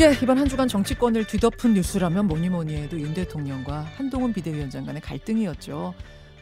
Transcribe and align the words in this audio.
예, 0.00 0.14
이번 0.22 0.38
한 0.38 0.48
주간 0.48 0.66
정치권을 0.66 1.26
뒤덮은 1.26 1.74
뉴스라면 1.74 2.26
뭐니 2.26 2.48
뭐니 2.48 2.74
해도 2.74 2.98
윤 2.98 3.12
대통령과 3.12 3.80
한동훈 3.80 4.32
비대위원장 4.32 4.86
간의 4.86 5.02
갈등이었죠. 5.02 5.92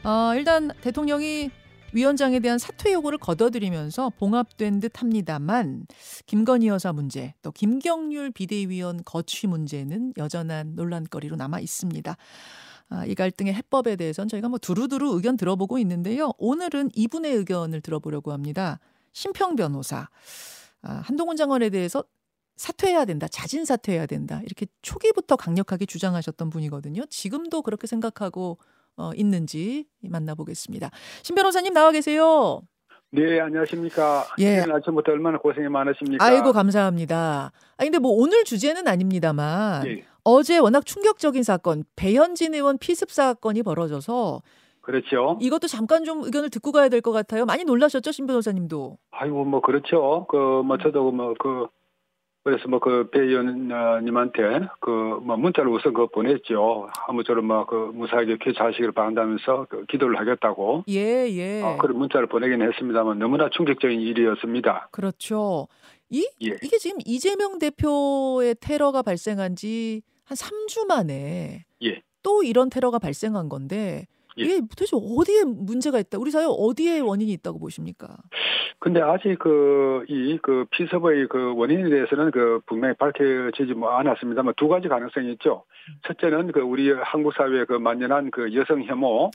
어, 0.05 0.33
일단 0.37 0.71
대통령이 0.81 1.51
위원장에 1.93 2.39
대한 2.39 2.59
사퇴 2.59 2.93
요구를 2.93 3.19
거둬들이면서 3.19 4.13
봉합된 4.17 4.79
듯 4.79 5.01
합니다만 5.01 5.89
김건희 6.27 6.69
여사 6.69 6.93
문제 6.93 7.35
또 7.43 7.51
김경률 7.51 8.31
비대위원 8.31 9.03
거취 9.05 9.49
문제는 9.49 10.13
여전한 10.19 10.77
논란거리로 10.77 11.35
남아 11.35 11.59
있습니다. 11.59 12.17
아, 12.91 13.07
이 13.07 13.17
갈등의 13.17 13.55
해법에 13.55 13.97
대해서는 13.97 14.29
저희가 14.29 14.49
뭐 14.49 14.61
두루두루 14.61 15.17
의견 15.17 15.37
들어보고 15.37 15.79
있는데요. 15.79 16.31
오늘은 16.39 16.91
이분의 16.95 17.35
의견을 17.35 17.81
들어보려고 17.81 18.31
합니다. 18.31 18.79
심평 19.15 19.57
변호사. 19.57 20.09
아, 20.81 21.03
한동훈 21.05 21.37
장관에 21.37 21.71
대해서 21.71 22.05
사퇴해야 22.59 23.05
된다, 23.07 23.27
자진 23.29 23.65
사퇴해야 23.65 24.07
된다 24.07 24.41
이렇게 24.45 24.67
초기부터 24.83 25.37
강력하게 25.37 25.87
주장하셨던 25.87 26.51
분이거든요. 26.51 27.07
지금도 27.09 27.63
그렇게 27.63 27.87
생각하고 27.87 28.59
어, 28.97 29.13
있는지 29.15 29.87
만나보겠습니다. 30.03 30.91
신 31.23 31.35
변호사님 31.37 31.73
나와 31.73 31.93
계세요. 31.93 32.61
네, 33.11 33.41
안녕하십니까. 33.41 34.25
예. 34.41 34.59
아침부터 34.71 35.13
얼마나 35.13 35.39
고생이 35.39 35.69
많으십니까. 35.69 36.23
아이고 36.23 36.53
감사합니다. 36.53 37.53
아 37.79 37.83
근데 37.83 37.99
뭐 37.99 38.11
오늘 38.13 38.45
주제는 38.45 38.87
아닙니다만 38.87 39.87
예, 39.87 40.05
어제 40.25 40.59
워낙 40.59 40.85
충격적인 40.85 41.43
사건 41.43 41.85
배현진 41.97 42.55
의원 42.55 42.77
피습 42.77 43.11
사건이 43.11 43.63
벌어져서 43.63 44.43
그렇죠. 44.83 45.39
이것도 45.41 45.69
잠깐 45.69 46.05
좀 46.05 46.25
의견을 46.25 46.51
듣고 46.51 46.73
가야 46.73 46.89
될 46.89 47.01
것 47.03 47.13
같아요. 47.13 47.45
많이 47.45 47.63
놀라셨죠, 47.65 48.11
신 48.11 48.27
변호사님도. 48.27 48.97
아이고, 49.11 49.45
뭐, 49.45 49.61
그렇죠. 49.61 50.27
그, 50.31 50.63
뭐, 50.65 50.79
저도 50.79 51.11
뭐, 51.13 51.35
그, 51.39 51.67
그래서 52.49 52.69
뭐, 52.69 52.79
그, 52.79 53.09
배 53.11 53.21
의원님한테 53.21 54.69
그, 54.81 54.91
뭐, 55.23 55.37
문자를 55.37 55.71
우선 55.71 55.93
그 55.93 56.07
보냈죠. 56.07 56.89
아무쪼록 57.07 57.45
뭐, 57.45 57.67
그, 57.67 57.93
무사하게 57.95 58.39
귀차하시기를 58.43 58.93
바란다면서 58.93 59.67
그 59.69 59.85
기도를 59.87 60.19
하겠다고. 60.19 60.85
예, 60.89 61.29
예. 61.31 61.63
어, 61.63 61.77
그런 61.79 61.99
문자를 61.99 62.27
보내긴 62.27 62.63
했습니다만 62.63 63.19
너무나 63.19 63.49
충격적인 63.51 64.01
일이었습니다. 64.01 64.89
그렇죠. 64.91 65.69
이 66.11 66.29
예. 66.43 66.57
이게 66.63 66.79
지금 66.79 66.99
이재명 67.05 67.59
대표의 67.59 68.57
테러가 68.61 69.03
발생한 69.03 69.57
지 69.57 70.03
한 70.29 70.37
3주 70.37 70.87
만에 70.87 71.65
예. 71.83 72.03
또 72.23 72.43
이런 72.43 72.69
테러가 72.69 72.99
발생한 72.99 73.49
건데 73.49 74.07
예. 74.07 74.18
이게 74.45 74.61
도대체 74.61 74.97
어디에 74.97 75.45
문제가 75.45 75.99
있다? 75.99 76.19
우리 76.19 76.31
사회 76.31 76.45
어디에 76.47 77.01
원인이 77.01 77.33
있다고 77.33 77.59
보십니까? 77.59 78.17
근데 78.81 79.01
아직 79.01 79.39
그, 79.39 80.05
이, 80.09 80.39
그, 80.41 80.67
피습의 80.71 81.27
그 81.29 81.55
원인에 81.57 81.91
대해서는 81.91 82.31
그, 82.31 82.61
분명히 82.67 82.95
밝혀지지 82.95 83.75
뭐 83.75 83.91
않았습니다만 83.91 84.55
두 84.57 84.69
가지 84.69 84.89
가능성이 84.89 85.33
있죠. 85.33 85.65
첫째는 86.07 86.53
그, 86.53 86.61
우리 86.61 86.91
한국 86.93 87.35
사회의 87.35 87.67
그 87.67 87.75
만연한 87.75 88.31
그 88.31 88.55
여성 88.55 88.85
혐오, 88.85 89.31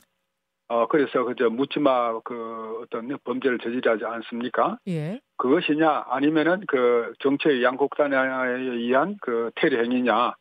어, 0.68 0.86
그래서 0.86 1.24
그저 1.24 1.50
묻지마 1.50 2.20
그 2.24 2.80
어떤 2.82 3.16
범죄를 3.22 3.58
저지르지 3.58 4.04
않습니까? 4.04 4.78
예. 4.88 5.20
그것이냐, 5.36 6.06
아니면은 6.08 6.62
그 6.66 7.12
정치의 7.20 7.62
양곡단에 7.62 8.16
의한 8.16 9.16
그 9.20 9.50
테러 9.56 9.82
행위냐, 9.82 10.34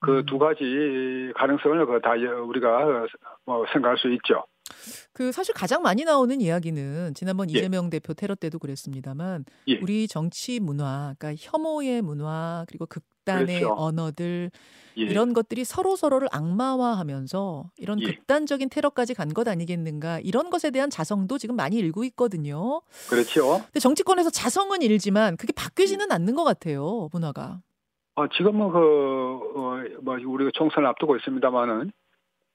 그 0.00 0.18
음. 0.18 0.26
두 0.26 0.38
가지 0.38 0.64
가능성을 1.36 1.86
그다 1.86 2.12
우리가 2.46 3.06
뭐 3.44 3.64
생각할 3.72 3.98
수 3.98 4.08
있죠. 4.14 4.44
그 5.12 5.32
사실 5.32 5.52
가장 5.52 5.82
많이 5.82 6.04
나오는 6.04 6.40
이야기는 6.40 7.14
지난번 7.14 7.50
예. 7.50 7.58
이재명 7.58 7.90
대표 7.90 8.14
테러 8.14 8.34
때도 8.34 8.58
그랬습니다만 8.58 9.44
예. 9.68 9.78
우리 9.82 10.06
정치 10.08 10.60
문화, 10.60 11.14
그러니까 11.18 11.34
혐오의 11.50 12.02
문화 12.02 12.64
그리고 12.68 12.86
극단의 12.86 13.60
그렇죠. 13.60 13.74
언어들 13.76 14.50
예. 14.96 15.02
이런 15.02 15.32
것들이 15.32 15.64
서로 15.64 15.96
서로를 15.96 16.28
악마화하면서 16.30 17.70
이런 17.78 18.00
예. 18.00 18.06
극단적인 18.06 18.68
테러까지 18.70 19.14
간 19.14 19.30
것 19.30 19.48
아니겠는가 19.48 20.20
이런 20.20 20.50
것에 20.50 20.70
대한 20.70 20.88
자성도 20.88 21.36
지금 21.36 21.56
많이 21.56 21.76
일고 21.76 22.04
있거든요. 22.04 22.80
그렇죠. 23.08 23.58
근데 23.66 23.80
정치권에서 23.80 24.30
자성은 24.30 24.82
일지만 24.82 25.36
그게 25.36 25.52
바뀌지는 25.52 26.06
예. 26.10 26.14
않는 26.14 26.34
것 26.36 26.44
같아요 26.44 27.08
문화가. 27.12 27.60
어, 28.20 28.28
지금은 28.28 28.70
그, 28.70 28.78
어, 28.78 29.82
뭐, 30.02 30.18
우리가 30.22 30.50
총선을 30.52 30.86
앞두고 30.90 31.16
있습니다만은, 31.16 31.90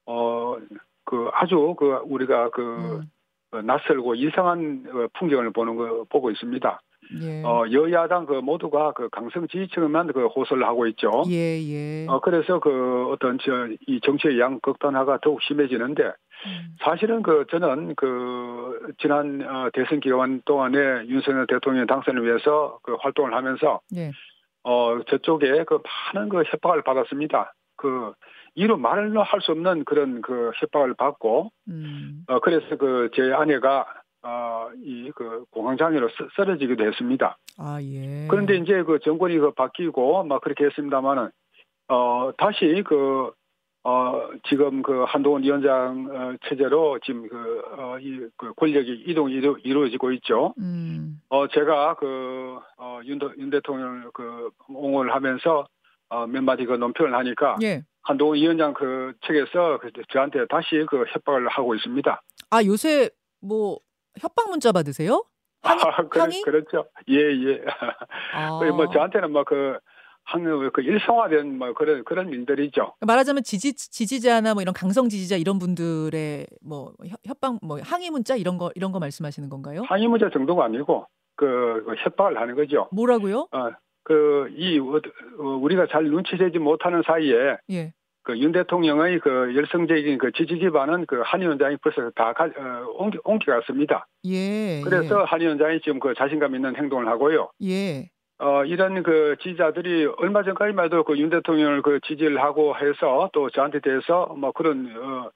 어, 0.06 0.58
그, 1.06 1.30
아주 1.34 1.76
그, 1.78 2.02
우리가 2.04 2.52
그, 2.52 2.62
음, 2.62 3.12
어, 3.52 3.62
낯설고 3.64 4.14
이상한 4.16 4.86
어, 4.94 5.08
풍경을 5.18 5.52
보는 5.52 5.76
거, 5.76 6.06
보고 6.10 6.30
있습니다. 6.30 6.82
예. 7.22 7.44
어, 7.44 7.66
여야당 7.72 8.26
그 8.26 8.34
모두가 8.34 8.92
그 8.94 9.10
강성 9.10 9.48
지지층만 9.48 10.08
그 10.14 10.26
호소를 10.28 10.66
하고 10.66 10.88
있죠. 10.88 11.24
예, 11.30 11.60
예. 11.62 12.08
어, 12.08 12.20
그래서 12.20 12.60
그 12.60 13.08
어떤 13.12 13.40
저, 13.40 13.68
이 13.88 14.00
정치의 14.02 14.40
양 14.40 14.60
극단화가 14.60 15.20
더욱 15.24 15.42
심해지는데, 15.42 16.04
음, 16.04 16.76
사실은 16.84 17.24
그 17.24 17.46
저는 17.50 17.96
그 17.96 18.94
지난 19.00 19.42
어, 19.42 19.70
대선 19.74 20.00
기간 20.00 20.42
동안에 20.46 21.08
윤석열 21.08 21.48
대통령 21.48 21.88
당선을 21.88 22.24
위해서 22.24 22.78
그 22.84 22.96
활동을 23.00 23.34
하면서 23.34 23.80
예. 23.96 24.12
어 24.68 25.00
저쪽에 25.10 25.64
그 25.66 25.80
많은 26.14 26.30
그 26.30 26.42
협박을 26.44 26.82
받았습니다. 26.84 27.54
그 27.78 28.14
이루 28.56 28.78
말로 28.78 29.22
할 29.22 29.42
수 29.42 29.52
없는 29.52 29.84
그런 29.86 30.22
그 30.22 30.52
협박을 30.56 30.96
받고 30.96 31.52
음, 31.70 32.24
어 32.28 32.40
그래서 32.40 32.76
그 32.78 33.10
제 33.16 33.32
아내가 33.32 33.86
어 34.24 34.70
이 34.84 35.12
그 35.16 35.46
공황장애로 35.52 36.10
쓰- 36.10 36.28
쓰러지기도 36.36 36.84
했습니다. 36.86 37.38
아 37.60 37.80
예. 37.82 38.28
그런데 38.30 38.56
이제 38.58 38.82
그 38.84 38.98
정권이 39.00 39.38
그 39.38 39.52
바뀌고 39.52 40.24
막 40.24 40.42
그렇게 40.42 40.66
했습니다만은 40.66 41.30
어 41.90 42.32
다시 42.38 42.84
그 42.88 43.32
어, 43.88 44.30
지금 44.50 44.82
그 44.82 45.04
한동훈 45.08 45.44
위원장 45.44 46.08
어, 46.10 46.36
체제로 46.50 46.98
지금 47.06 47.30
그, 47.30 47.62
어, 47.78 47.98
이, 48.00 48.20
그 48.36 48.52
권력이 48.56 49.04
이동이 49.06 49.32
이루, 49.34 49.58
이루어지고 49.64 50.12
있죠. 50.14 50.56
음, 50.58 51.22
어, 51.30 51.48
제가 51.48 51.96
그, 51.96 52.58
어, 52.80 53.00
윤, 53.06 53.20
대- 53.20 53.28
윤 53.38 53.52
대통령을 53.52 54.10
그 54.12 54.50
옹호를 54.70 55.14
하면서 55.14 55.68
어, 56.10 56.26
몇 56.26 56.44
마디 56.44 56.66
그 56.66 56.74
논평을 56.74 57.14
하니까 57.14 57.58
예. 57.62 57.84
한동훈 58.02 58.38
위원장 58.38 58.74
그 58.74 59.14
측에서 59.28 59.78
그 59.80 59.92
저한테 60.12 60.48
다시 60.48 60.84
그 60.90 61.04
협박을 61.08 61.48
하고 61.48 61.76
있습니다. 61.76 62.22
아 62.50 62.64
요새 62.66 63.12
뭐 63.40 63.78
협박 64.20 64.50
문자 64.50 64.72
받으세요? 64.72 65.24
항- 65.62 66.10
그, 66.10 66.20
항의? 66.20 66.42
그렇죠. 66.42 66.88
예, 67.10 67.18
예. 67.18 67.62
아. 68.34 68.50
뭐 68.76 68.90
저한테는 68.90 69.32
뭐 69.32 69.44
그, 69.44 69.78
한, 70.26 70.44
그 70.72 70.82
일성화된 70.82 71.58
뭐 71.58 71.74
그런, 71.74 72.04
그런 72.04 72.30
일들이죠. 72.30 72.94
말하자면 73.06 73.44
지지 73.44 73.74
지지자나 73.76 74.54
뭐 74.54 74.62
이런 74.62 74.74
강성 74.74 75.08
지지자 75.08 75.38
이런 75.38 75.60
분들의 75.60 76.48
뭐 76.64 76.94
협- 77.08 77.20
협박 77.26 77.60
뭐 77.62 77.80
항의 77.82 78.10
문자 78.10 78.36
이런 78.36 78.58
거 78.58 78.72
이런 78.76 78.92
거 78.92 79.00
말씀하시는 79.00 79.48
건가요? 79.50 79.84
항의 79.88 80.08
문제 80.08 80.30
정도가 80.32 80.66
아니고 80.66 81.06
그, 81.36 81.84
그 81.86 81.96
협박을 82.04 82.40
하는 82.40 82.56
거죠. 82.56 82.88
뭐라고요? 82.92 83.48
어, 83.52 83.70
그, 84.04 84.48
이, 84.56 84.80
어, 84.80 85.00
어, 85.40 85.44
우리가 85.58 85.88
잘 85.92 86.06
눈치채지 86.06 86.60
못하는 86.60 87.02
사이에 87.06 87.58
예. 87.72 87.94
그윤 88.24 88.52
대통령의 88.54 89.20
그 89.20 89.54
열성적인 89.56 90.18
그 90.18 90.32
지지 90.32 90.56
기반은 90.58 91.06
그 91.06 91.22
한 91.24 91.42
위원장이 91.42 91.78
벌써 91.78 92.10
다 92.16 92.34
가, 92.34 92.46
어, 92.46 92.86
옮기, 92.98 93.18
옮겨갔습니다. 93.24 94.08
예. 94.26 94.82
그래서 94.84 95.24
한 95.24 95.42
위원장이 95.42 95.82
지금 95.82 96.00
그 96.00 96.14
자신감 96.18 96.56
있는 96.56 96.76
행동을 96.76 97.08
하고요. 97.08 97.50
예. 97.64 98.10
어, 98.38 98.66
이런 98.66 99.02
그 99.04 99.36
지지자들이 99.42 100.08
얼마 100.18 100.44
전까지만 100.44 100.86
해도 100.86 101.04
그 101.04 101.18
윤 101.18 101.30
대통령을 101.30 101.82
그 101.82 102.00
지지를 102.06 102.42
하고 102.42 102.76
해서 102.76 103.30
또 103.34 103.50
저한테 103.50 103.80
대해서 103.80 104.26
뭐 104.38 104.52
그런, 104.52 104.94
어, 104.98 105.32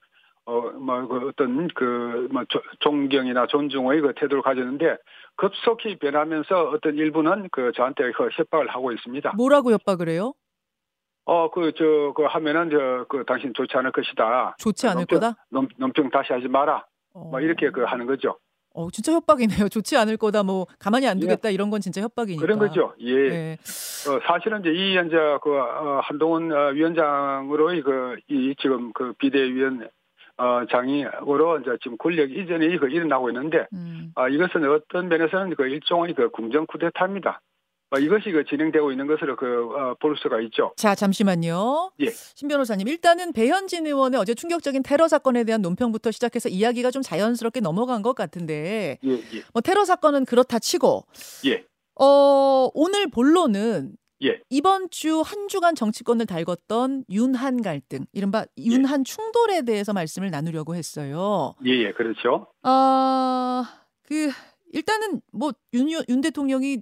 어, 0.45 0.61
뭐, 0.71 1.07
그 1.07 1.27
어떤 1.29 1.67
그, 1.69 2.27
뭐, 2.31 2.43
조- 2.49 2.61
존경이나 2.79 3.45
존중의 3.47 4.01
그 4.01 4.13
태도를 4.15 4.41
가졌는데 4.41 4.97
급속히 5.37 5.97
변하면서 5.97 6.71
어떤 6.71 6.95
일부는 6.95 7.47
그 7.51 7.71
저한테 7.73 8.11
그 8.11 8.27
협박을 8.33 8.67
하고 8.69 8.91
있습니다. 8.91 9.33
뭐라고 9.37 9.71
협박을 9.71 10.09
해요? 10.09 10.33
어, 11.25 11.51
그, 11.51 11.71
저, 11.77 12.11
그 12.15 12.23
하면은 12.23 12.69
저, 12.71 13.05
그 13.07 13.23
당신 13.25 13.53
좋지 13.53 13.77
않을 13.77 13.91
것이다. 13.91 14.55
좋지 14.57 14.87
않을 14.87 15.05
넘겨- 15.05 15.15
거다? 15.19 15.45
논, 15.51 15.67
논평 15.77 16.09
다시 16.09 16.33
하지 16.33 16.47
마라. 16.47 16.83
어. 17.13 17.29
뭐 17.29 17.39
이렇게 17.39 17.69
그 17.69 17.83
하는 17.83 18.07
거죠. 18.07 18.37
어, 18.73 18.89
진짜 18.91 19.11
협박이네요. 19.13 19.67
좋지 19.69 19.97
않을 19.97 20.17
거다. 20.17 20.43
뭐 20.43 20.67
가만히 20.79 21.07
안 21.07 21.19
두겠다. 21.19 21.49
이런 21.49 21.69
건 21.69 21.81
진짜 21.81 22.01
협박이니까. 22.01 22.41
그런 22.41 22.59
거죠. 22.59 22.93
예. 23.01 23.11
예. 23.11 23.57
어, 24.07 24.19
사실은 24.25 24.61
이제 24.61 24.69
이 24.71 24.93
이제 24.93 25.17
그 25.41 25.57
어, 25.57 26.01
한동훈 26.03 26.51
어, 26.51 26.69
위원장으로의 26.69 27.81
그이 27.81 28.55
지금 28.59 28.91
그 28.93 29.13
비대위원 29.13 29.89
어, 30.37 30.65
장이로 30.71 31.59
이제 31.59 31.77
지금 31.83 31.97
권력 31.97 32.31
이전이 32.31 32.77
그 32.77 32.87
일어나고 32.87 33.29
있는데 33.29 33.67
음. 33.73 34.13
아, 34.15 34.29
이것은 34.29 34.63
어떤 34.69 35.09
면에서는 35.09 35.55
그 35.55 35.67
일종의 35.67 36.13
그 36.13 36.29
궁정 36.29 36.65
쿠데타입니다. 36.65 37.41
어, 37.91 37.97
이것이 37.97 38.31
그 38.31 38.43
진행되고 38.45 38.91
있는 38.91 39.07
것으로 39.07 39.35
그 39.35 39.45
어, 39.75 39.95
볼 39.99 40.15
수가 40.21 40.41
있죠. 40.41 40.73
자, 40.77 40.93
잠시만요. 40.93 41.91
예. 42.01 42.09
신 42.09 42.47
변호사님, 42.47 42.87
일단은 42.87 43.33
배현진 43.33 43.87
의원의 43.87 44.19
어제 44.19 44.35
충격적인 44.35 44.83
테러 44.83 45.07
사건에 45.07 45.43
대한 45.43 45.61
논평부터 45.63 46.11
시작해서 46.11 46.49
이야기가 46.49 46.91
좀 46.91 47.01
자연스럽게 47.01 47.61
넘어간 47.61 48.01
것 48.03 48.15
같은데, 48.15 48.99
예, 49.03 49.09
예, 49.11 49.43
뭐 49.53 49.61
테러 49.61 49.85
사건은 49.85 50.25
그렇다 50.25 50.59
치고, 50.59 51.05
예. 51.45 51.65
어, 51.99 52.69
오늘 52.75 53.09
본론은 53.09 53.93
예. 54.21 54.39
이번 54.49 54.89
주 54.91 55.21
한 55.23 55.47
주간 55.47 55.73
정치권을 55.75 56.25
달궜던 56.27 57.05
윤한 57.09 57.61
갈등, 57.63 58.05
이른바 58.13 58.45
윤한 58.57 59.03
충돌에 59.03 59.63
대해서 59.63 59.93
말씀을 59.93 60.29
나누려고 60.29 60.75
했어요. 60.75 61.55
예, 61.65 61.71
예, 61.71 61.91
그렇죠. 61.93 62.47
아, 62.61 63.63
그 64.03 64.29
일단은 64.73 65.21
뭐윤윤 65.31 66.21
대통령이 66.21 66.81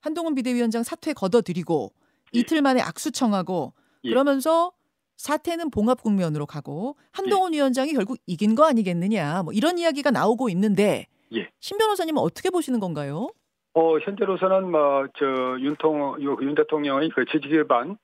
한동훈 0.00 0.34
비대위원장 0.34 0.82
사퇴 0.82 1.12
걷어들이고 1.12 1.92
예. 2.34 2.38
이틀 2.38 2.62
만에 2.62 2.80
악수 2.80 3.12
청하고 3.12 3.72
예. 4.04 4.10
그러면서 4.10 4.72
사태는 5.16 5.70
봉합 5.70 6.02
국면으로 6.02 6.46
가고 6.46 6.96
한동훈 7.12 7.52
위원장이 7.52 7.92
결국 7.92 8.18
이긴 8.26 8.54
거 8.54 8.64
아니겠느냐 8.64 9.42
뭐 9.42 9.52
이런 9.52 9.78
이야기가 9.78 10.10
나오고 10.10 10.48
있는데 10.50 11.06
예. 11.34 11.48
신 11.60 11.78
변호사님은 11.78 12.20
어떻게 12.20 12.50
보시는 12.50 12.80
건가요? 12.80 13.28
어, 13.74 13.98
현재로서는 13.98 14.70
뭐, 14.70 15.06
저, 15.16 15.24
윤통, 15.60 16.22
요, 16.24 16.36
윤 16.42 16.54
대통령의 16.54 17.10
그 17.10 17.24
지지 17.26 17.48
기반, 17.48 17.96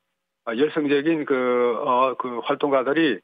어, 0.47 0.57
열성적인 0.57 1.25
그, 1.25 1.77
어, 1.85 2.15
그 2.19 2.39
활동가들이, 2.45 3.19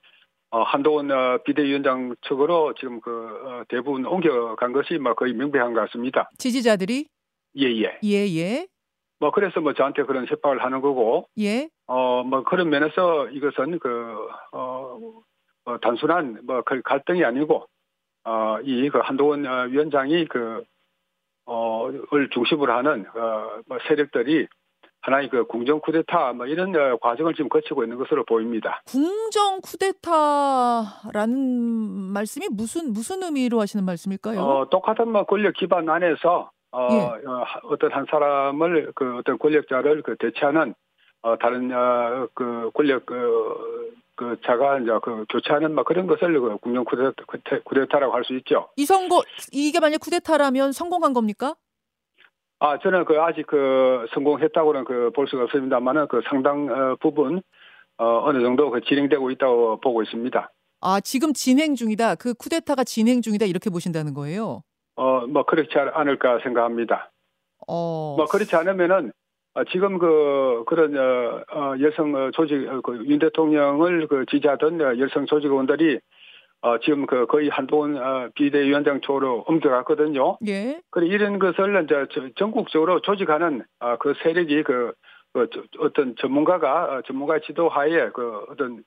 어, 0.51 0.63
한동훈 0.63 1.11
어, 1.11 1.39
비대위원장 1.45 2.17
측으로 2.27 2.75
지금 2.79 3.01
그, 3.01 3.11
어, 3.11 3.63
대부분 3.69 4.05
옮겨간 4.05 4.73
것이 4.73 4.99
뭐 4.99 5.15
거의 5.15 5.35
명백한 5.35 5.73
것 5.73 5.81
같습니다. 5.83 6.31
지지자들이 6.37 7.07
예, 7.57 7.67
예. 7.67 7.99
예 8.03 8.37
예 8.37 8.67
뭐, 9.21 9.31
그래서 9.31 9.61
뭐 9.61 9.73
저한테 9.73 10.03
그런 10.03 10.27
협박을 10.27 10.63
하는 10.65 10.81
거고, 10.81 11.29
예. 11.39 11.69
어, 11.87 12.23
뭐 12.25 12.43
그런 12.43 12.71
면에서 12.71 13.29
이것은 13.29 13.79
그, 13.79 14.17
어, 14.53 14.99
어, 15.65 15.79
단순한 15.81 16.41
뭐 16.45 16.63
그 16.65 16.83
갈등이 16.83 17.25
아니고, 17.25 17.67
어, 18.25 18.57
이 18.65 18.89
그 18.91 18.99
한동훈 18.99 19.47
어, 19.47 19.67
위원장이 19.67 20.27
그, 20.27 20.65
어, 21.47 21.89
을 22.13 22.31
중심으로 22.31 22.73
하는, 22.73 23.05
어, 23.15 23.61
뭐 23.67 23.79
세력들이 23.87 24.49
하나의 25.03 25.29
그 25.31 25.45
궁정 25.47 25.81
쿠데타 25.81 26.33
뭐 26.35 26.47
이런 26.47 26.75
어, 26.77 26.97
과정을 27.01 27.35
지금 27.35 27.49
거치고 27.49 27.83
있는 27.85 27.99
것으로 27.99 28.25
보입니다. 28.25 28.83
궁정 28.87 29.61
쿠데타라는 29.61 31.37
말씀이 32.13 32.49
무슨 32.51 32.93
무슨 32.93 33.23
의미로 33.23 33.61
하시는 33.61 33.85
말씀일까요? 33.85 34.41
어, 34.41 34.69
똑같은 34.71 35.11
뭐 35.11 35.25
권력 35.25 35.55
기반 35.55 35.89
안에서 35.89 36.51
어, 36.73 36.89
예. 36.93 37.27
어, 37.27 37.45
어떤 37.65 37.93
한 37.93 38.07
사람을 38.11 38.93
그 38.95 39.19
어떤 39.19 39.39
권력자를 39.39 40.03
그 40.03 40.17
대체하는 40.17 40.75
어, 41.23 41.37
다른 41.39 41.71
어, 41.73 42.29
그 42.35 42.71
권력 42.75 43.07
그, 43.07 43.95
그 44.17 44.37
자가 44.45 44.79
이제 44.79 44.91
그 45.03 45.25
교체하는 45.31 45.75
막 45.75 45.85
그런 45.85 46.07
것을 46.07 46.41
그 46.41 46.57
궁정 46.59 46.85
쿠데타, 46.85 47.25
쿠데타라고 47.65 48.13
할 48.15 48.25
수 48.25 48.35
있죠. 48.39 48.69
이 48.77 48.85
선거 48.87 49.23
이게 49.53 49.79
만약 49.81 49.99
쿠데타라면 49.99 50.73
성공한 50.73 51.13
겁니까? 51.13 51.55
아 52.59 52.79
저는 52.79 53.05
그 53.05 53.21
아직 53.21 53.47
그 53.47 54.07
성공했다고는 54.15 54.85
그 54.85 55.11
볼 55.15 55.27
수가 55.29 55.45
없습니다만은 55.45 56.09
그 56.09 56.21
상당 56.29 56.69
어, 56.69 56.97
부분 57.01 57.43
어, 57.99 58.23
어느 58.25 58.41
정도 58.43 58.71
그 58.71 58.81
진행되고 58.81 59.31
있다고 59.33 59.81
보고 59.81 60.03
있습니다. 60.03 60.51
아 60.81 61.01
지금 61.01 61.33
진행 61.33 61.75
중이다. 61.75 62.15
그 62.17 62.35
쿠데타가 62.35 62.85
진행 62.85 63.21
중이다 63.21 63.47
이렇게 63.47 63.69
보신다는 63.71 64.15
거예요. 64.15 64.63
어, 64.97 65.27
뭐 65.27 65.45
그렇지 65.45 65.79
않- 65.79 65.91
않을까 65.95 66.41
생각합니다. 66.43 67.11
어. 67.67 68.15
뭐 68.17 68.27
그렇지 68.27 68.55
않으면은 68.57 69.13
어, 69.55 69.65
지금 69.65 69.99
그 69.99 70.65
그런 70.67 70.97
어, 70.97 71.43
어, 71.53 71.75
여성 71.81 72.15
어, 72.15 72.31
조직 72.33 72.67
어, 72.69 72.81
그윤 72.81 73.19
대통령을 73.19 74.07
그 74.09 74.25
지지하던 74.31 74.81
어, 74.81 74.99
여성 74.99 75.27
조직원들이 75.27 76.01
어, 76.63 76.79
지금 76.79 77.07
그 77.07 77.27
거의 77.27 77.49
한동훈 77.49 77.97
어, 77.97 78.29
비대위원장 78.35 79.01
쪽으로 79.01 79.45
옮겨갔거든요. 79.49 80.39
예. 80.47 80.81
그래 80.91 81.07
이런 81.07 81.39
것을 81.39 81.85
이제 81.85 82.07
저- 82.13 82.29
전국적으로 82.37 83.01
조직하는 83.01 83.65
어, 83.81 83.97
그 83.99 84.15
세력이 84.23 84.63
그, 84.63 84.93
그 85.33 85.49
저- 85.53 85.63
어떤 85.81 86.15
전문가가 86.17 86.85
어, 86.99 87.03
전문가 87.03 87.39
지도하에 87.41 88.11
그 88.11 88.45
어떤 88.49 88.85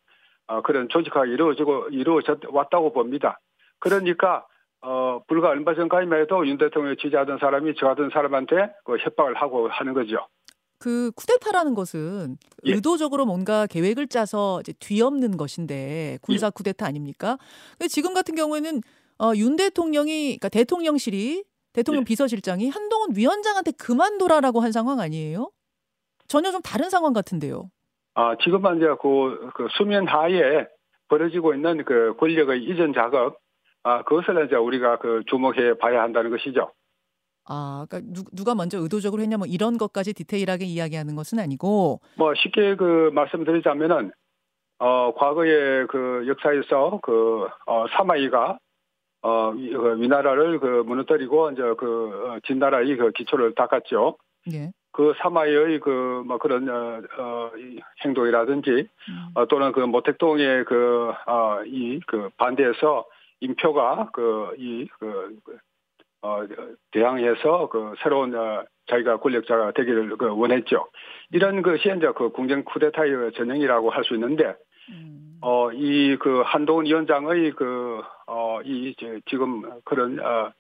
어, 0.47 0.61
그런 0.61 0.87
조직화가 0.89 1.25
이루어지고 1.25 1.89
이루어졌 1.89 2.39
왔다고 2.47 2.93
봅니다. 2.93 3.39
그러니까 3.79 4.45
어, 4.81 5.21
불과 5.27 5.49
얼마 5.49 5.73
전까지만 5.73 6.21
해도 6.21 6.47
윤 6.47 6.57
대통령을 6.57 6.97
지지하던 6.97 7.39
사람이 7.39 7.73
저 7.77 7.87
같은 7.87 8.09
사람한테 8.11 8.55
그 8.83 8.97
협박을 8.97 9.35
하고 9.35 9.67
하는 9.67 9.93
거죠. 9.93 10.27
그 10.77 11.11
쿠데타라는 11.15 11.73
것은 11.73 12.37
예. 12.65 12.73
의도적으로 12.73 13.25
뭔가 13.25 13.65
계획을 13.65 14.07
짜서 14.07 14.59
이제 14.59 14.73
뒤엎는 14.79 15.37
것인데 15.37 16.19
군사 16.21 16.49
쿠데타 16.49 16.85
아닙니까? 16.85 17.37
근데 17.71 17.87
지금 17.87 18.13
같은 18.13 18.35
경우에는 18.35 18.81
어, 19.19 19.31
윤 19.35 19.55
대통령이 19.55 20.37
그러니까 20.37 20.49
대통령실이 20.49 21.43
대통령 21.73 22.01
예. 22.01 22.05
비서실장이 22.05 22.69
한동훈 22.69 23.15
위원장한테 23.15 23.71
그만둬라라고 23.71 24.59
한 24.59 24.71
상황 24.71 24.99
아니에요? 24.99 25.49
전혀 26.27 26.51
좀 26.51 26.61
다른 26.61 26.89
상황 26.89 27.13
같은데요. 27.13 27.69
아, 28.13 28.35
지금은 28.43 28.77
이제 28.77 28.87
그, 29.01 29.49
그 29.53 29.67
수면 29.77 30.07
하에 30.07 30.67
벌어지고 31.07 31.53
있는 31.53 31.83
그 31.83 32.15
권력의 32.17 32.63
이전 32.63 32.93
작업, 32.93 33.37
아, 33.87 34.01
그것을 34.03 34.45
이제 34.47 34.55
우리가 34.55 34.97
그 34.97 35.21
주목해 35.27 35.77
봐야 35.77 36.01
한다는 36.01 36.31
것이죠. 36.31 36.71
아, 37.47 37.85
그러니까 37.87 38.11
누, 38.11 38.23
누가 38.35 38.55
먼저 38.55 38.79
의도적으로 38.79 39.21
했냐 39.21 39.37
뭐 39.37 39.45
이런 39.45 39.77
것까지 39.77 40.13
디테일하게 40.13 40.65
이야기하는 40.65 41.15
것은 41.15 41.37
아니고 41.37 41.99
뭐 42.17 42.33
쉽게 42.33 42.75
그 42.75 43.11
말씀드리자면은 43.13 44.11
어 44.79 45.13
과거의 45.15 45.85
그 45.87 46.25
역사에서 46.27 46.99
그 47.03 47.47
어, 47.67 47.85
사마이가 47.95 48.57
어 49.21 49.49
위- 49.51 49.71
그 49.71 50.01
위나라를 50.01 50.59
그 50.59 50.83
무너뜨리고 50.87 51.51
이제 51.51 51.61
그 51.77 52.31
어, 52.31 52.39
진나라의 52.47 52.97
그 52.97 53.11
기초를 53.11 53.53
닦았죠. 53.55 54.17
예. 54.51 54.71
그 54.91 55.13
사마이의 55.21 55.79
그 55.81 56.23
뭐 56.25 56.39
그런 56.39 56.67
어, 56.67 57.01
어, 57.19 57.51
이 57.57 57.79
행동이라든지 58.03 58.69
음. 58.71 59.27
어, 59.35 59.45
또는 59.45 59.71
그 59.71 59.81
모택동의 59.81 60.65
그어이 60.65 61.99
그 62.07 62.29
반대해서 62.37 63.05
인표가 63.39 64.09
그이그 64.13 65.37
어, 66.21 66.41
대항해서 66.91 67.69
그 67.69 67.93
새로운 68.01 68.33
어, 68.35 68.63
자기가 68.89 69.17
권력자가 69.17 69.71
되기를 69.73 70.17
그 70.17 70.27
원했죠. 70.35 70.87
이런 71.31 71.61
것이 71.61 71.81
이제 71.95 72.11
그 72.15 72.29
궁정 72.29 72.63
쿠데타의 72.63 73.33
전형이라고 73.35 73.89
할 73.91 74.03
수 74.03 74.13
있는데 74.15 74.55
음. 74.89 75.37
어, 75.41 75.71
이 75.71 76.17
그 76.19 76.41
한동훈 76.45 76.85
위원장의 76.85 77.51
그 77.51 78.01
어, 78.27 78.59
이 78.63 78.89
이제 78.91 79.19
지금 79.29 79.63
그런 79.83 80.19
어, 80.19 80.51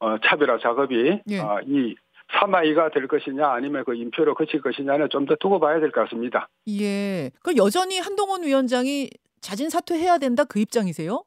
어, 0.00 0.18
차별화 0.18 0.58
작업이 0.58 1.20
예. 1.28 1.38
어, 1.38 1.60
이 1.66 1.94
사마이가 2.38 2.90
될 2.90 3.06
것이냐 3.08 3.46
아니면 3.48 3.84
그 3.84 3.94
인표로 3.94 4.34
그칠 4.34 4.60
것이냐는 4.62 5.08
좀 5.10 5.26
더 5.26 5.36
두고 5.36 5.60
봐야 5.60 5.78
될 5.80 5.90
것 5.92 6.02
같습니다. 6.04 6.48
예. 6.68 7.30
그 7.42 7.54
여전히 7.56 7.98
한동훈 7.98 8.42
위원장이 8.42 9.08
자진 9.40 9.68
사퇴해야 9.70 10.18
된다 10.18 10.44
그 10.44 10.58
입장이세요? 10.58 11.22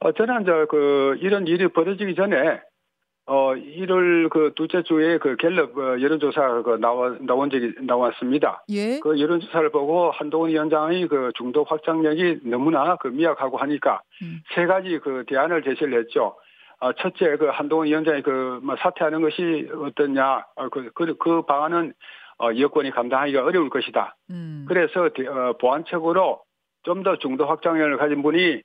어, 0.00 0.12
저는 0.12 0.42
이제 0.42 0.52
그 0.68 1.16
이런 1.20 1.46
일이 1.46 1.68
벌어지기 1.68 2.14
전에 2.14 2.60
어 3.26 3.54
1월 3.54 4.28
그 4.30 4.52
둘째 4.56 4.82
주에 4.82 5.18
그 5.18 5.36
갤럽 5.36 5.76
어, 5.78 6.00
여론조사 6.00 6.62
그 6.62 6.70
나와 6.80 7.16
나온 7.20 7.50
적이 7.50 7.72
나왔습니다. 7.82 8.64
예. 8.70 8.98
그 8.98 9.20
여론조사를 9.20 9.70
보고 9.70 10.10
한동훈 10.10 10.50
위원장의 10.50 11.06
그 11.06 11.30
중도 11.36 11.62
확장력이 11.64 12.40
너무나 12.44 12.96
그 12.96 13.08
미약하고 13.08 13.58
하니까 13.58 14.00
음. 14.22 14.40
세 14.54 14.66
가지 14.66 14.98
그 14.98 15.24
대안을 15.28 15.62
제시를 15.62 16.00
했죠. 16.00 16.34
어, 16.80 16.92
첫째 16.94 17.36
그 17.36 17.46
한동훈 17.46 17.86
위원장이 17.86 18.22
그뭐 18.22 18.74
사퇴하는 18.80 19.22
것이 19.22 19.68
어떠냐 19.72 20.44
어, 20.56 20.68
그, 20.68 20.90
그, 20.92 21.14
그 21.16 21.42
방안은 21.42 21.92
어, 22.42 22.48
여권이 22.58 22.90
감당하기가 22.90 23.44
어려울 23.44 23.70
것이다. 23.70 24.16
음. 24.30 24.64
그래서 24.66 25.08
대- 25.14 25.28
어, 25.28 25.54
보안책으로 25.60 26.40
좀 26.84 27.04
더 27.04 27.16
중도 27.18 27.46
확장력을 27.46 27.96
가진 27.98 28.22
분이 28.22 28.60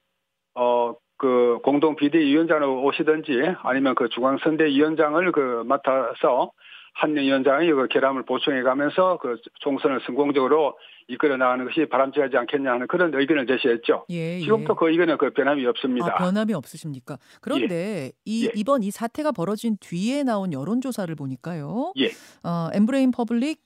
어 0.58 0.96
그 1.18 1.60
공동 1.64 1.96
비대위원장으로 1.96 2.84
오시든지 2.84 3.32
아니면 3.64 3.96
그 3.96 4.08
중앙 4.10 4.38
선대위원장을 4.38 5.32
그 5.32 5.64
맡아서 5.66 6.52
한명 6.94 7.26
위원장이 7.26 7.72
그 7.74 7.88
결함을 7.90 8.24
보충해 8.26 8.64
가면서 8.64 9.20
그 9.22 9.38
총선을 9.60 10.02
성공적으로 10.06 10.78
이끌어 11.08 11.38
나가는 11.38 11.64
것이 11.66 11.86
바람직하지 11.86 12.36
않겠냐 12.38 12.72
하는 12.72 12.88
그런 12.88 13.14
의견을 13.14 13.46
제시했죠. 13.46 14.06
예. 14.10 14.40
지금도 14.40 14.76
그 14.76 14.90
의견은 14.90 15.18
그 15.18 15.30
변함이 15.30 15.66
없습니다. 15.68 16.08
아, 16.08 16.16
변함이 16.16 16.54
없으십니까? 16.54 17.18
그런데 17.40 18.12
이 18.26 18.46
예. 18.46 18.52
이번 18.56 18.82
이 18.82 18.90
사태가 18.90 19.32
벌어진 19.32 19.78
뒤에 19.80 20.24
나온 20.24 20.52
여론조사를 20.52 21.14
보니까요. 21.16 21.94
예. 21.98 22.08
어, 22.44 22.70
엠브레인 22.74 23.12
퍼블릭, 23.12 23.62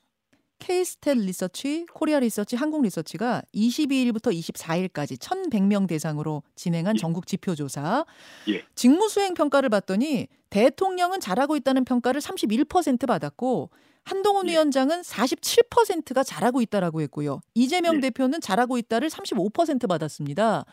케이스탯 0.61 1.17
리서치, 1.17 1.87
코리아 1.91 2.19
리서치, 2.19 2.55
한국 2.55 2.83
리서치가 2.83 3.41
22일부터 3.53 4.31
24일까지 4.31 5.17
1,100명 5.17 5.87
대상으로 5.87 6.43
진행한 6.55 6.95
예. 6.95 6.99
전국 6.99 7.25
지표 7.25 7.55
조사. 7.55 8.05
예. 8.47 8.63
직무 8.75 9.09
수행 9.09 9.33
평가를 9.33 9.69
봤더니 9.69 10.27
대통령은 10.51 11.19
잘하고 11.19 11.55
있다는 11.57 11.83
평가를 11.83 12.21
31% 12.21 13.07
받았고 13.07 13.71
한동훈 14.03 14.47
예. 14.47 14.53
위원장은 14.53 15.01
47%가 15.01 16.23
잘하고 16.23 16.61
있다라고 16.61 17.01
했고요. 17.01 17.41
이재명 17.55 17.95
예. 17.95 17.99
대표는 18.01 18.39
잘하고 18.39 18.77
있다를 18.77 19.09
35% 19.09 19.87
받았습니다. 19.89 20.65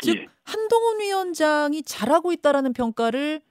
즉 0.00 0.16
예. 0.16 0.26
한동훈 0.44 1.00
위원장이 1.00 1.82
잘하고 1.82 2.32
있다라는 2.32 2.72
평가를 2.72 3.42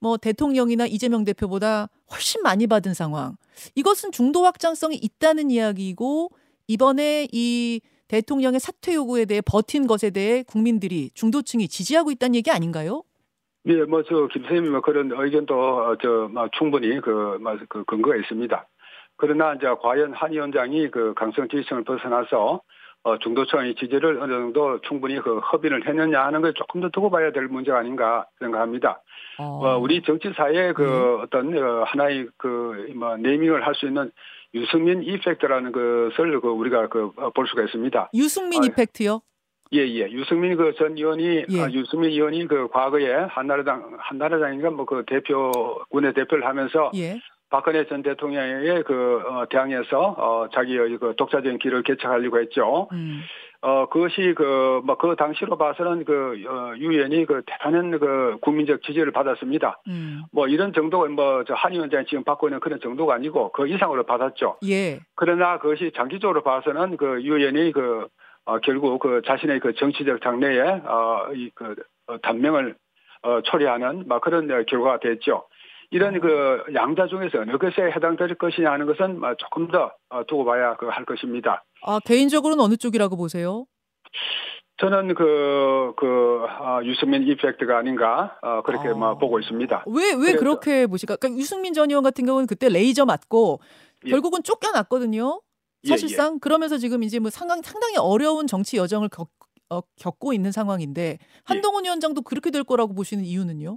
뭐 0.00 0.18
대통령이나 0.18 0.86
이재명 0.86 1.24
대표보다 1.24 1.88
훨씬 2.10 2.42
많이 2.42 2.66
받은 2.66 2.92
상황. 2.92 3.36
이것은 3.74 4.12
중도 4.12 4.44
확장성이 4.44 4.96
있다는 4.96 5.50
이야기고 5.50 6.30
이번에 6.68 7.26
이 7.32 7.80
대통령의 8.08 8.60
사퇴 8.60 8.94
요구에 8.94 9.24
대해 9.24 9.40
버틴 9.40 9.86
것에 9.86 10.10
대해 10.10 10.42
국민들이 10.42 11.10
중도층이 11.14 11.68
지지하고 11.68 12.10
있다는 12.10 12.34
얘기 12.34 12.50
아닌가요? 12.50 13.02
예, 13.66 13.84
뭐 13.84 14.02
저 14.02 14.26
김선생님 14.32 14.72
뭐 14.72 14.80
그런 14.80 15.10
의견도 15.12 15.96
저 16.02 16.28
뭐 16.32 16.48
충분히 16.58 17.00
그, 17.00 17.38
뭐, 17.40 17.56
그 17.68 17.84
근거가 17.84 18.16
있습니다. 18.16 18.66
그러나 19.16 19.54
이제 19.54 19.66
과연 19.82 20.14
한 20.14 20.32
위원장이 20.32 20.90
그 20.90 21.12
강성 21.14 21.46
지지층을 21.48 21.84
벗어나서 21.84 22.62
어, 23.02 23.18
중도층의 23.18 23.74
지지를 23.76 24.20
어느 24.20 24.32
정도 24.32 24.80
충분히 24.82 25.20
그 25.20 25.40
협의를 25.50 25.86
했느냐 25.86 26.24
하는 26.24 26.40
걸 26.42 26.52
조금 26.54 26.80
더 26.80 26.88
두고 26.90 27.10
봐야 27.10 27.30
될 27.32 27.48
문제가 27.48 27.78
아닌가 27.78 28.26
생각합니다. 28.38 29.02
어, 29.40 29.66
어 29.66 29.78
우리 29.78 30.02
정치사에 30.02 30.72
그 30.72 30.82
네. 30.82 31.22
어떤 31.22 31.56
어, 31.58 31.84
하나의 31.84 32.28
그 32.36 32.86
뭐 32.94 33.16
네이밍을 33.16 33.66
할 33.66 33.74
수 33.74 33.86
있는 33.86 34.10
유승민 34.54 35.02
이펙트라는 35.02 35.72
것을 35.72 36.40
그 36.40 36.48
우리가 36.48 36.88
그 36.88 37.12
볼 37.34 37.46
수가 37.48 37.62
있습니다. 37.64 38.10
유승민 38.14 38.62
어, 38.62 38.66
이펙트요? 38.66 39.20
예, 39.72 39.78
예. 39.86 40.10
유승민 40.10 40.56
그 40.56 40.74
전 40.74 40.96
의원이, 40.98 41.44
예. 41.48 41.60
아, 41.62 41.70
유승민 41.70 42.10
의원이 42.10 42.48
그 42.48 42.66
과거에 42.68 43.12
한나라당, 43.30 43.96
한나라당인가 44.00 44.70
뭐 44.70 44.84
그 44.84 45.04
대표, 45.06 45.52
군의 45.90 46.12
대표를 46.12 46.44
하면서 46.44 46.90
예. 46.96 47.20
박근혜 47.50 47.86
전 47.86 48.02
대통령에게 48.02 48.82
그, 48.82 49.22
어, 49.26 49.44
대항해서, 49.48 49.98
어, 50.18 50.48
자기의 50.54 50.98
그 50.98 51.14
독자적인 51.16 51.58
길을 51.58 51.82
개척하려고 51.84 52.40
했죠. 52.40 52.88
음. 52.92 53.20
어, 53.62 53.86
그것이 53.90 54.34
그, 54.36 54.80
뭐, 54.84 54.96
그 54.96 55.16
당시로 55.16 55.58
봐서는 55.58 56.04
그, 56.06 56.42
어, 56.48 56.74
유 56.78 56.92
의원이 56.92 57.26
그 57.26 57.42
대단한 57.46 57.98
그 57.98 58.38
국민적 58.40 58.82
지지를 58.82 59.12
받았습니다. 59.12 59.82
음. 59.88 60.22
뭐, 60.32 60.48
이런 60.48 60.72
정도가 60.72 61.08
뭐, 61.10 61.44
저 61.44 61.54
한 61.54 61.72
위원장이 61.72 62.06
지금 62.06 62.24
받고 62.24 62.48
있는 62.48 62.60
그런 62.60 62.80
정도가 62.80 63.14
아니고 63.14 63.52
그 63.52 63.68
이상으로 63.68 64.04
받았죠. 64.04 64.56
예. 64.66 65.00
그러나 65.14 65.58
그것이 65.58 65.92
장기적으로 65.94 66.42
봐서는 66.42 66.96
그유 66.96 67.36
의원이 67.36 67.72
그, 67.72 68.08
어, 68.46 68.58
결국 68.60 68.98
그 68.98 69.20
자신의 69.26 69.60
그 69.60 69.74
정치적 69.74 70.22
장래에 70.22 70.60
어, 70.86 71.28
이 71.34 71.50
그 71.54 71.74
어, 72.06 72.16
단명을 72.22 72.74
어, 73.22 73.40
초래하는 73.42 74.04
막 74.08 74.22
그런 74.22 74.48
결과가 74.48 75.00
됐죠. 75.00 75.44
이런 75.90 76.18
그 76.20 76.64
양자 76.74 77.08
중에서 77.08 77.40
어느 77.40 77.58
것에 77.58 77.82
해당될 77.82 78.34
것이냐 78.36 78.70
하는 78.72 78.86
것은 78.86 79.20
조금 79.38 79.68
더 79.68 79.92
어, 80.08 80.24
두고 80.24 80.44
봐야 80.46 80.76
그 80.76 80.86
할 80.88 81.04
것입니다. 81.04 81.62
아 81.82 82.00
개인적으로는 82.00 82.62
어느 82.62 82.76
쪽이라고 82.76 83.16
보세요? 83.16 83.66
저는 84.80 85.14
그, 85.14 85.92
그, 85.98 86.46
어, 86.58 86.80
유승민 86.84 87.22
이펙트가 87.28 87.76
아닌가, 87.76 88.38
어, 88.40 88.62
그렇게 88.62 88.88
아. 88.88 88.94
뭐 88.94 89.18
보고 89.18 89.38
있습니다. 89.38 89.84
왜, 89.86 90.14
왜 90.14 90.34
그렇게 90.34 90.86
보실까? 90.86 91.16
그러니까 91.16 91.38
유승민 91.38 91.74
전 91.74 91.90
의원 91.90 92.02
같은 92.02 92.24
경우는 92.24 92.46
그때 92.46 92.70
레이저 92.70 93.04
맞고 93.04 93.60
예. 94.06 94.10
결국은 94.10 94.42
쫓겨났거든요. 94.42 95.42
예, 95.84 95.88
사실상 95.88 96.32
예, 96.32 96.34
예. 96.36 96.38
그러면서 96.40 96.78
지금 96.78 97.02
이제 97.02 97.18
뭐 97.18 97.30
상당, 97.30 97.60
상당히 97.62 97.96
어려운 97.98 98.46
정치 98.46 98.78
여정을 98.78 99.10
겪, 99.10 99.28
어, 99.68 99.82
겪고 99.96 100.32
있는 100.32 100.50
상황인데 100.50 101.02
예. 101.02 101.18
한동훈 101.44 101.84
위원장도 101.84 102.22
그렇게 102.22 102.50
될 102.50 102.64
거라고 102.64 102.94
보시는 102.94 103.24
이유는요? 103.24 103.76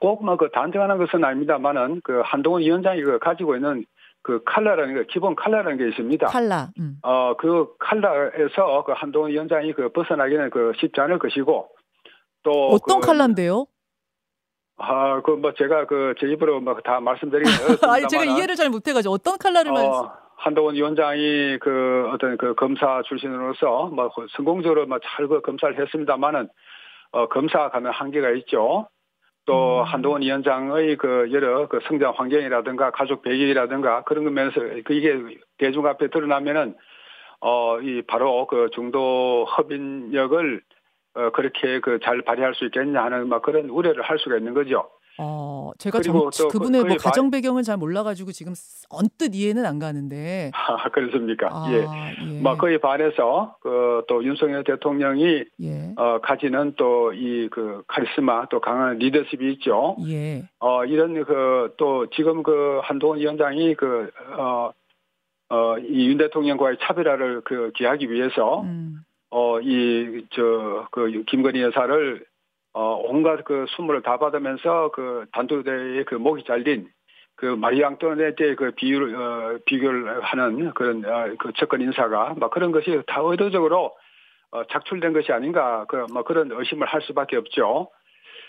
꼭뭐그 0.00 0.50
단정하는 0.52 0.98
것은 0.98 1.22
아닙니다만은 1.22 2.00
그 2.02 2.22
한동훈 2.24 2.62
위원장이 2.62 3.02
그 3.02 3.18
가지고 3.18 3.56
있는 3.56 3.84
그 4.22 4.42
칼라라는 4.44 4.94
게 4.94 5.06
기본 5.10 5.34
칼라라는 5.34 5.78
게 5.78 5.88
있습니다. 5.88 6.26
칼라. 6.26 6.68
음. 6.78 6.98
어그 7.02 7.76
칼라에서 7.78 8.84
그 8.84 8.92
한동훈 8.92 9.30
위원장이 9.30 9.72
그 9.72 9.88
벗어나기는 9.90 10.50
그 10.50 10.72
쉽지 10.76 11.00
않을 11.00 11.18
것이고 11.18 11.68
또 12.44 12.50
어떤 12.70 13.00
그, 13.00 13.06
칼라인데요? 13.08 13.66
아, 14.78 15.20
그 15.22 15.36
뭐 15.36 15.52
제가 15.54 15.86
그 15.86 16.14
제 16.20 16.26
입으로 16.28 16.60
뭐다 16.60 17.00
말씀드리기 17.00 17.48
어렵습니다. 17.62 17.92
아니 17.92 18.08
제가 18.08 18.24
이해를 18.24 18.54
잘 18.56 18.68
못해가지고 18.70 19.14
어떤 19.14 19.38
칼라를 19.38 19.70
어, 19.70 19.74
말씀? 19.74 20.08
한동훈 20.36 20.74
위원장이 20.74 21.58
그 21.60 22.08
어떤 22.12 22.36
그 22.36 22.54
검사 22.54 23.00
출신으로서 23.06 23.86
뭐 23.94 24.10
성공적으로 24.36 24.86
뭐 24.86 24.98
잘 24.98 25.28
그 25.28 25.40
검사를 25.40 25.78
했습니다만은 25.78 26.48
어 27.12 27.28
검사가 27.28 27.70
가는 27.70 27.90
한계가 27.92 28.30
있죠. 28.30 28.88
또 29.46 29.80
음. 29.80 29.84
한동훈 29.84 30.22
위원장의 30.22 30.96
그 30.96 31.28
여러 31.32 31.66
그 31.68 31.80
성장 31.88 32.12
환경이라든가 32.16 32.90
가족 32.92 33.22
배경이라든가 33.22 34.02
그런 34.04 34.32
면에서 34.32 34.60
그 34.84 34.94
이게 34.94 35.18
대중 35.58 35.86
앞에 35.86 36.08
드러나면은 36.08 36.74
어 37.40 37.80
이 37.82 38.02
바로 38.06 38.46
그 38.46 38.70
중도 38.72 39.46
협인력을 39.56 40.62
어 41.14 41.30
그렇게 41.30 41.80
그 41.80 41.98
잘 42.00 42.22
발휘할 42.22 42.54
수 42.54 42.64
있겠냐 42.66 43.02
하는 43.02 43.28
막 43.28 43.42
그런 43.42 43.68
우려를 43.68 44.02
할 44.02 44.18
수가 44.18 44.36
있는 44.38 44.54
거죠. 44.54 44.88
어, 45.18 45.70
제가 45.78 46.00
정, 46.00 46.30
그분의 46.50 46.84
뭐 46.84 46.96
가정 46.96 47.30
배경을 47.30 47.62
잘 47.62 47.76
몰라가지고 47.76 48.32
지금 48.32 48.54
언뜻 48.88 49.34
이해는 49.34 49.66
안 49.66 49.78
가는데. 49.78 50.50
아, 50.54 50.88
그렇습니까? 50.88 51.48
아, 51.52 51.66
예. 51.70 52.36
예. 52.36 52.40
뭐 52.40 52.56
거의 52.56 52.78
반해서 52.80 53.56
그 53.60 54.04
또 54.08 54.24
윤석열 54.24 54.64
대통령이 54.64 55.44
예. 55.62 55.92
어, 55.96 56.18
가지는 56.22 56.74
또 56.76 57.12
이 57.12 57.48
그 57.50 57.82
카리스마 57.86 58.46
또 58.48 58.60
강한 58.60 58.98
리더십이 58.98 59.52
있죠. 59.54 59.96
예. 60.08 60.44
어, 60.60 60.84
이런 60.84 61.14
그 61.24 61.74
또 61.76 62.06
지금 62.10 62.42
그 62.42 62.80
한동훈 62.82 63.18
위원장이 63.18 63.74
그 63.74 64.10
어, 64.38 64.70
어, 65.50 65.78
이 65.78 66.08
윤 66.08 66.18
대통령과의 66.18 66.78
차별화를 66.80 67.42
그 67.44 67.70
기하기 67.76 68.10
위해서 68.10 68.62
음. 68.62 68.96
어, 69.30 69.60
이, 69.60 70.26
저, 70.30 70.86
그, 70.90 71.24
김건희 71.26 71.62
여사를 71.62 72.22
어, 72.74 73.00
온갖 73.04 73.44
그 73.44 73.66
수물을 73.70 74.02
다 74.02 74.18
받으면서 74.18 74.90
그 74.92 75.26
단두대의 75.32 76.04
그 76.04 76.14
목이 76.14 76.44
잘린 76.44 76.88
그 77.36 77.46
마리 77.46 77.84
앙토네트의 77.84 78.56
그 78.56 78.70
비유를, 78.72 79.14
어, 79.14 79.58
비교를 79.66 80.22
하는 80.22 80.72
그런, 80.74 81.04
어, 81.04 81.34
그 81.38 81.52
접근 81.56 81.80
인사가 81.80 82.34
막 82.36 82.50
그런 82.50 82.72
것이 82.72 83.02
다 83.06 83.20
의도적으로 83.22 83.96
어, 84.52 84.64
작출된 84.64 85.12
것이 85.12 85.32
아닌가, 85.32 85.86
그, 85.88 86.06
뭐 86.12 86.22
그런 86.24 86.50
의심을 86.52 86.86
할 86.86 87.00
수밖에 87.02 87.36
없죠. 87.36 87.88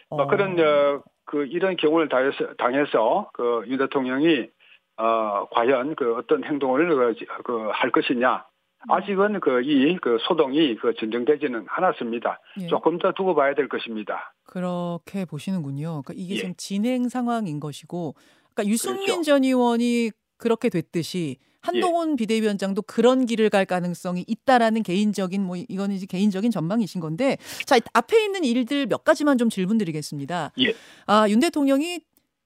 어. 0.09 0.15
뭐 0.15 0.27
그런, 0.27 0.59
어, 0.59 1.01
그 1.25 1.45
이런 1.45 1.77
경우를 1.77 2.09
당해서, 2.09 2.53
당해서 2.57 3.29
그윤 3.33 3.77
대통령이 3.77 4.49
어, 4.97 5.47
과연 5.49 5.95
그 5.95 6.15
어떤 6.15 6.43
행동을 6.43 6.87
그, 6.87 7.25
그, 7.43 7.69
할 7.73 7.89
것이냐. 7.91 8.45
아직은 8.89 9.39
그 9.39 9.61
이그 9.61 9.99
그 10.01 10.17
소동이 10.27 10.75
그 10.75 10.93
진정되지는 10.99 11.65
않았습니다. 11.69 12.39
예. 12.61 12.67
조금 12.67 12.99
더 12.99 13.11
두고 13.13 13.35
봐야 13.35 13.55
될 13.55 13.69
것입니다. 13.69 14.33
그렇게 14.45 15.25
보시는군요. 15.25 16.03
그러니까 16.03 16.13
이게 16.15 16.35
예. 16.35 16.39
지금 16.39 16.53
진행 16.57 17.09
상황인 17.09 17.59
것이고, 17.59 18.15
그러니까 18.53 18.71
유승민 18.71 19.05
그렇죠. 19.05 19.23
전 19.23 19.43
의원이 19.43 20.11
그렇게 20.37 20.69
됐듯이 20.69 21.37
한동훈 21.61 22.11
예. 22.11 22.15
비대위원장도 22.17 22.81
그런 22.83 23.25
길을 23.25 23.49
갈 23.49 23.65
가능성이 23.65 24.25
있다라는 24.27 24.83
개인적인 24.83 25.41
뭐 25.41 25.55
이거는 25.55 25.95
이제 25.95 26.05
개인적인 26.05 26.51
전망이신 26.51 26.99
건데 26.99 27.37
자 27.65 27.77
앞에 27.93 28.25
있는 28.25 28.43
일들 28.43 28.87
몇 28.87 29.05
가지만 29.05 29.37
좀 29.37 29.49
질문드리겠습니다. 29.49 30.51
예. 30.59 30.73
아윤 31.05 31.39
대통령이 31.39 32.01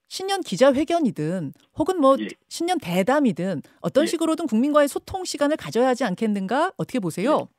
신년 0.07 0.41
기자회견이든 0.41 1.53
혹은 1.77 1.99
뭐 1.99 2.15
예. 2.19 2.27
신년 2.47 2.77
대담이든 2.79 3.61
어떤 3.81 4.03
예. 4.03 4.07
식으로든 4.07 4.47
국민과의 4.47 4.87
소통 4.87 5.25
시간을 5.25 5.57
가져야 5.57 5.87
하지 5.87 6.03
않겠는가 6.05 6.71
어떻게 6.77 6.99
보세요? 6.99 7.47
예. 7.51 7.57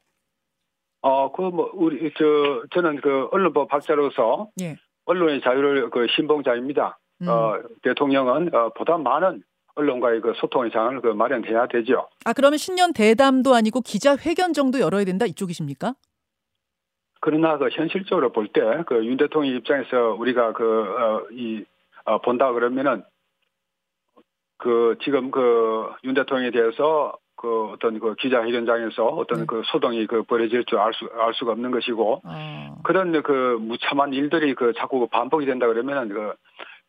어, 1.03 1.31
그 1.33 1.43
뭐 1.43 1.71
우리 1.75 2.11
저 2.19 2.63
저는 2.75 3.01
그 3.01 3.29
언론법 3.31 3.73
학자로서 3.73 4.49
예. 4.61 4.77
언론의 5.05 5.43
자유를 5.43 5.91
그 5.91 6.07
신봉자입니다. 6.17 6.99
음. 7.23 7.29
어, 7.29 7.55
대통령은 7.83 8.55
어, 8.55 8.71
보다 8.77 8.97
많은 8.99 9.43
언론과의 9.75 10.21
그 10.23 10.33
소통의 10.41 10.73
장을 10.73 11.01
그 11.01 11.09
마련해야 11.09 11.69
되죠. 11.69 12.09
아 12.25 12.33
그러면 12.33 12.59
신년 12.59 12.93
대담도 12.93 13.55
아니고 13.55 13.81
기자회견 13.83 14.53
정도 14.53 14.81
열어야 14.81 15.05
된다 15.05 15.25
이쪽이십니까? 15.27 15.95
그러나 17.21 17.59
그 17.59 17.69
현실적으로 17.71 18.33
볼 18.33 18.49
때 18.53 18.61
그 18.87 19.05
윤 19.05 19.17
대통령 19.17 19.55
입장에서 19.57 20.15
우리가 20.19 20.53
그이 20.53 20.65
어, 21.61 21.65
어, 22.09 22.19
본다 22.21 22.53
그러면은 22.53 23.03
그 24.59 24.97
지금 25.03 25.31
그 25.31 25.93
윤 26.05 26.15
대통령에 26.15 26.51
대해서 26.51 27.17
그 27.37 27.67
어떤 27.73 28.01
그 28.01 28.15
기자회견장에서 28.17 29.07
어떤 29.07 29.41
네. 29.41 29.47
그 29.47 29.63
소동이 29.67 30.07
그 30.07 30.23
벌어질 30.25 30.65
줄 30.65 30.79
알 30.79 30.93
수 30.93 31.07
알 31.21 31.35
수가 31.35 31.53
없는 31.53 31.71
것이고 31.71 32.23
아. 32.25 32.75
그런 32.85 33.23
그 33.23 33.59
무참한 33.61 34.13
일들이 34.13 34.55
그 34.55 34.73
자꾸 34.77 35.07
반복이 35.09 35.47
된다 35.47 35.67
그러면은 35.67 36.09
그 36.09 36.35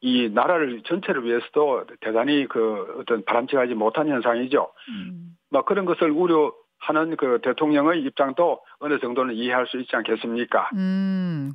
이 0.01 0.29
나라를 0.29 0.81
전체를 0.83 1.25
위해서도 1.25 1.85
대단히 1.99 2.47
그 2.47 2.99
어떤 2.99 3.25
바람직하지 3.25 3.73
못한 3.73 4.07
현상이죠. 4.07 4.71
음. 4.87 5.35
막 5.49 5.65
그런 5.65 5.83
것을 5.85 6.09
우려 6.11 6.53
하는 6.79 7.17
그 7.17 7.39
대통령의 7.43 8.03
입장도 8.03 8.61
어느 8.79 8.99
정도는 8.99 9.35
이해할 9.35 9.67
수 9.67 9.77
있지 9.77 9.93
않겠습니까? 9.93 10.69
음. 10.75 11.51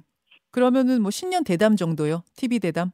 그러면은 0.50 1.00
뭐 1.00 1.10
신년 1.10 1.42
대담 1.42 1.74
정도요? 1.76 2.22
TV 2.36 2.58
대담? 2.58 2.90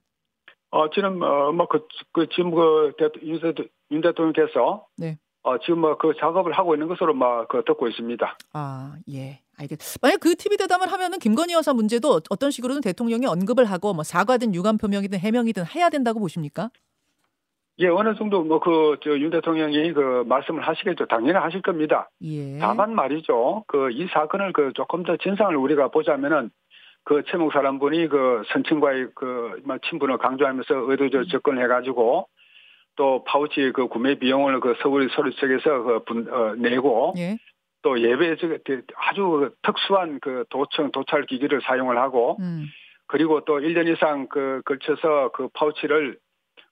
어, 0.71 0.89
지금, 0.91 1.21
어, 1.23 1.53
뭐, 1.53 1.67
그, 1.67 1.87
그, 2.13 2.29
지금 2.29 2.53
그, 2.55 2.93
윤, 3.23 3.41
윤 3.91 4.01
대통령께서. 4.01 4.87
네. 4.97 5.19
어, 5.43 5.59
지금 5.59 5.81
뭐, 5.81 5.97
그 5.97 6.13
작업을 6.19 6.53
하고 6.53 6.75
있는 6.75 6.87
것으로 6.87 7.15
막, 7.15 7.49
그, 7.49 7.63
듣고 7.67 7.89
있습니다. 7.89 8.37
아, 8.53 8.95
예. 9.13 9.41
알겠. 9.59 9.79
만약 10.01 10.21
그 10.21 10.35
TV 10.37 10.57
대담을 10.57 10.91
하면은 10.93 11.19
김건희 11.19 11.53
여사 11.55 11.75
문제도 11.75 12.21
어떤 12.31 12.51
식으로든 12.51 12.81
대통령이 12.83 13.27
언급을 13.27 13.67
하고 13.67 13.93
뭐 13.93 14.05
사과든 14.05 14.55
유감 14.55 14.79
표명이든 14.79 15.19
해명이든 15.19 15.65
해야 15.75 15.91
된다고 15.91 16.19
보십니까? 16.21 16.71
예, 17.79 17.89
어느 17.89 18.15
정도 18.15 18.43
뭐 18.43 18.59
그 18.61 18.97
저 19.03 19.11
윤 19.19 19.31
대통령이 19.31 19.93
그 19.93 20.25
말씀을 20.27 20.67
하시겠죠. 20.67 21.07
당연히 21.07 21.39
하실 21.39 21.61
겁니다. 21.63 22.09
예. 22.23 22.59
다만 22.59 22.95
말이죠. 22.95 23.65
그 23.67 23.91
이 23.91 24.07
사건을 24.13 24.53
그 24.55 24.73
조금 24.75 25.03
더 25.03 25.17
진상을 25.19 25.55
우리가 25.57 25.89
보자면은 25.89 26.51
그 27.05 27.23
채목 27.31 27.53
사람분이 27.53 28.09
그 28.09 28.43
선친과의 28.53 29.09
그뭐 29.15 29.79
친분을 29.89 30.19
강조하면서 30.19 30.91
의도적 30.91 31.29
접근을 31.29 31.63
해가지고 31.65 32.29
또 32.97 33.25
파우치 33.25 33.73
그 33.75 33.89
구매 33.89 34.17
비용을 34.17 34.61
그 34.61 34.75
서울 34.83 35.09
서류 35.11 35.31
측에서 35.33 35.83
그 35.83 36.05
분, 36.05 36.33
어, 36.33 36.55
내고 36.57 37.15
예. 37.17 37.37
또 37.83 37.99
예배 37.99 38.37
저 38.37 38.49
아주 38.97 39.51
특수한 39.63 40.19
그 40.21 40.45
도청 40.51 40.91
도찰 40.91 41.25
기기를 41.25 41.63
사용을 41.63 41.97
하고 41.97 42.37
음. 42.41 42.67
그리고 43.07 43.41
또 43.45 43.59
1년 43.59 43.91
이상 43.93 44.29
그 44.29 44.61
걸쳐서 44.67 45.31
그 45.33 45.49
파우치를 45.55 46.19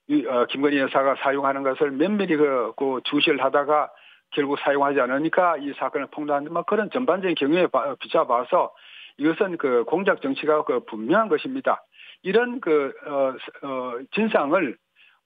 이, 0.07 0.25
어, 0.25 0.45
김건희 0.45 0.77
여사가 0.77 1.15
사용하는 1.21 1.63
것을 1.63 1.91
면밀히 1.91 2.35
그, 2.35 2.73
그 2.77 2.99
주시를 3.05 3.43
하다가 3.43 3.89
결국 4.31 4.59
사용하지 4.59 4.99
않으니까 5.01 5.57
이 5.57 5.73
사건을 5.73 6.07
폭로하는데 6.11 6.53
뭐 6.53 6.63
그런 6.63 6.89
전반적인 6.91 7.35
경우에 7.35 7.67
바- 7.67 7.95
비춰봐서 7.95 8.71
이것은 9.19 9.57
그 9.57 9.83
공작 9.85 10.21
정치가 10.21 10.63
그 10.63 10.79
분명한 10.85 11.29
것입니다. 11.29 11.83
이런 12.23 12.59
그, 12.61 12.91
어, 13.05 13.67
어, 13.67 13.93
진상을 14.13 14.75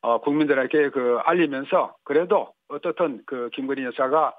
어, 0.01 0.19
국민들에게 0.19 0.89
그 0.89 1.19
알리면서 1.23 1.95
그래도 2.03 2.53
어떻든 2.69 3.21
그 3.25 3.49
김건희 3.53 3.83
여사가 3.85 4.33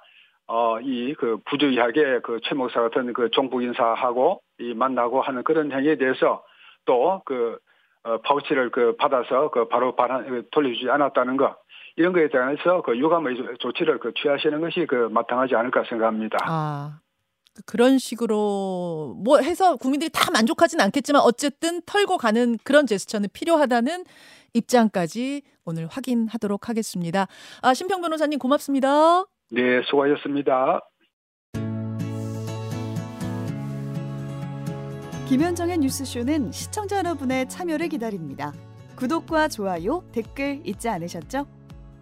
어, 0.47 0.79
이 0.81 1.15
그 1.19 1.39
부주의하게 1.47 2.21
그 2.21 2.39
최 2.45 2.55
목사 2.55 2.83
같은 2.83 3.13
그 3.15 3.31
종북 3.31 3.63
인사하고 3.63 4.41
이 4.59 4.75
만나고 4.75 5.23
하는 5.23 5.43
그런 5.43 5.73
행위에 5.73 5.97
대해서 5.97 6.45
또그 6.85 7.59
어, 8.05 8.19
파우치를 8.19 8.71
그 8.71 8.95
받아서 8.97 9.51
그 9.51 9.69
바로 9.69 9.97
반환 9.97 10.27
그 10.29 10.43
돌려주지 10.51 10.91
않았다는 10.91 11.39
거 11.39 11.57
이런 11.97 12.13
거에 12.13 12.29
대해서 12.29 12.83
그 12.83 12.99
유감의 12.99 13.37
조- 13.37 13.57
조치를 13.57 13.99
그 14.01 14.13
취하시는 14.15 14.61
것이 14.61 14.85
그 14.87 15.09
마땅하지 15.13 15.55
않을까 15.57 15.85
생각합니다. 15.85 16.37
아. 16.43 16.99
그- 17.55 17.63
그런 17.65 17.99
식으로 17.99 19.15
뭐 19.25 19.39
해서 19.39 19.77
국민들이 19.77 20.11
다 20.13 20.31
만족하진 20.33 20.81
않겠지만 20.81 21.23
어쨌든 21.23 21.81
털고 21.87 22.19
가는 22.19 22.59
그런 22.65 22.87
제스처는 22.87 23.29
필요하다는 23.33 24.05
입장까지 24.55 25.43
오늘 25.65 25.87
확인하도록 25.87 26.69
하겠습니다. 26.69 27.27
아, 27.63 27.75
심평 27.75 28.01
변호사님 28.03 28.39
고맙습니다. 28.39 29.25
네, 29.51 29.83
수고하셨습니다. 29.89 30.81
김현정의 35.29 35.79
뉴스쇼는 35.79 36.53
시청자 36.53 36.99
여러분의 36.99 37.49
참여를 37.49 37.89
기다립니다. 37.89 38.53
구독과 38.97 39.49
좋아요, 39.49 40.05
댓글 40.13 40.61
잊지 40.65 40.89
않으셨죠? 40.89 41.47